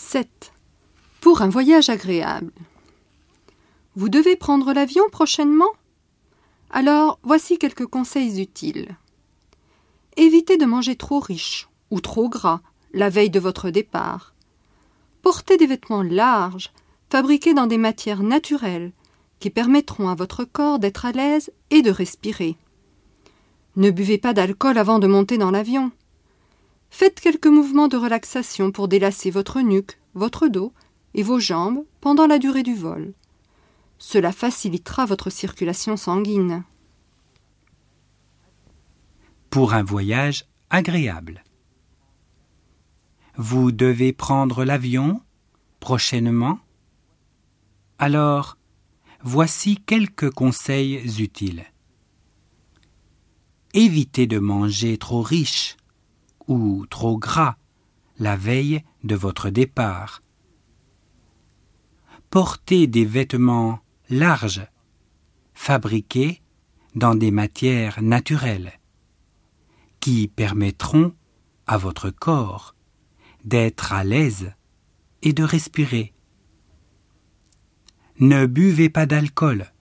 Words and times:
7. 0.00 0.52
Pour 1.20 1.42
un 1.42 1.48
voyage 1.48 1.90
agréable. 1.90 2.52
Vous 3.94 4.08
devez 4.08 4.36
prendre 4.36 4.72
l'avion 4.72 5.02
prochainement? 5.10 5.72
Alors, 6.70 7.18
voici 7.24 7.58
quelques 7.58 7.84
conseils 7.84 8.40
utiles. 8.40 8.96
Évitez 10.16 10.56
de 10.56 10.64
manger 10.64 10.94
trop 10.94 11.18
riche 11.18 11.68
ou 11.90 12.00
trop 12.00 12.30
gras 12.30 12.60
la 12.94 13.10
veille 13.10 13.28
de 13.28 13.40
votre 13.40 13.70
départ. 13.70 14.34
Portez 15.20 15.58
des 15.58 15.66
vêtements 15.66 16.04
larges, 16.04 16.72
fabriqués 17.10 17.52
dans 17.52 17.66
des 17.66 17.76
matières 17.76 18.22
naturelles, 18.22 18.92
qui 19.40 19.50
permettront 19.50 20.08
à 20.08 20.14
votre 20.14 20.44
corps 20.44 20.78
d'être 20.78 21.06
à 21.06 21.12
l'aise 21.12 21.50
et 21.70 21.82
de 21.82 21.90
respirer. 21.90 22.56
Ne 23.74 23.90
buvez 23.90 24.16
pas 24.16 24.32
d'alcool 24.32 24.78
avant 24.78 25.00
de 25.00 25.08
monter 25.08 25.38
dans 25.38 25.50
l'avion. 25.50 25.90
Faites 26.90 27.20
quelques 27.20 27.46
mouvements 27.46 27.88
de 27.88 27.96
relaxation 27.96 28.72
pour 28.72 28.88
délasser 28.88 29.30
votre 29.30 29.60
nuque, 29.60 29.98
votre 30.14 30.48
dos 30.48 30.72
et 31.14 31.22
vos 31.22 31.38
jambes 31.38 31.84
pendant 32.00 32.26
la 32.26 32.38
durée 32.38 32.62
du 32.62 32.74
vol. 32.74 33.14
Cela 33.98 34.32
facilitera 34.32 35.06
votre 35.06 35.30
circulation 35.30 35.96
sanguine. 35.96 36.64
Pour 39.50 39.74
un 39.74 39.82
voyage 39.82 40.46
agréable. 40.70 41.42
Vous 43.36 43.72
devez 43.72 44.12
prendre 44.12 44.64
l'avion 44.64 45.22
prochainement 45.80 46.58
Alors, 47.98 48.58
voici 49.22 49.76
quelques 49.76 50.30
conseils 50.30 51.22
utiles. 51.22 51.64
Évitez 53.74 54.26
de 54.26 54.38
manger 54.38 54.98
trop 54.98 55.22
riche 55.22 55.76
ou 56.48 56.86
trop 56.86 57.18
gras 57.18 57.56
la 58.18 58.36
veille 58.36 58.82
de 59.04 59.14
votre 59.14 59.50
départ. 59.50 60.22
Portez 62.30 62.86
des 62.86 63.04
vêtements 63.04 63.80
larges, 64.10 64.66
fabriqués 65.54 66.42
dans 66.94 67.14
des 67.14 67.30
matières 67.30 68.02
naturelles, 68.02 68.72
qui 70.00 70.28
permettront 70.28 71.14
à 71.66 71.78
votre 71.78 72.10
corps 72.10 72.74
d'être 73.44 73.92
à 73.92 74.04
l'aise 74.04 74.52
et 75.22 75.32
de 75.32 75.44
respirer. 75.44 76.12
Ne 78.18 78.46
buvez 78.46 78.88
pas 78.88 79.06
d'alcool 79.06 79.72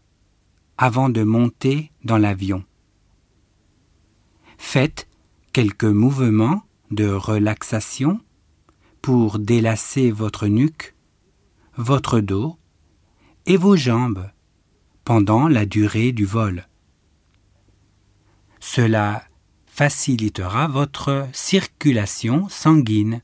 avant 0.77 1.09
de 1.09 1.23
monter 1.23 1.91
dans 2.03 2.17
l'avion. 2.17 2.63
Faites 4.57 5.06
quelques 5.57 5.85
mouvements 5.85 6.61
de 6.91 7.07
relaxation 7.07 8.21
pour 9.01 9.39
délasser 9.39 10.11
votre 10.11 10.45
nuque, 10.45 10.93
votre 11.77 12.19
dos 12.19 12.59
et 13.47 13.57
vos 13.57 13.75
jambes 13.75 14.29
pendant 15.03 15.47
la 15.47 15.65
durée 15.65 16.11
du 16.11 16.25
vol. 16.25 16.67
Cela 18.59 19.23
facilitera 19.65 20.67
votre 20.67 21.27
circulation 21.33 22.47
sanguine. 22.49 23.23